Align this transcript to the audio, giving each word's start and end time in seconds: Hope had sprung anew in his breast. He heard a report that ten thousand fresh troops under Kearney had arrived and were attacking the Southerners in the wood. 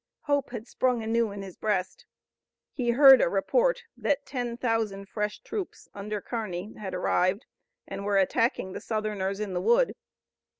Hope 0.21 0.49
had 0.49 0.67
sprung 0.67 1.03
anew 1.03 1.29
in 1.29 1.43
his 1.43 1.55
breast. 1.55 2.07
He 2.73 2.89
heard 2.89 3.21
a 3.21 3.29
report 3.29 3.83
that 3.95 4.25
ten 4.25 4.57
thousand 4.57 5.07
fresh 5.09 5.39
troops 5.41 5.87
under 5.93 6.19
Kearney 6.19 6.73
had 6.73 6.95
arrived 6.95 7.45
and 7.87 8.03
were 8.03 8.17
attacking 8.17 8.71
the 8.73 8.81
Southerners 8.81 9.39
in 9.39 9.53
the 9.53 9.61
wood. 9.61 9.93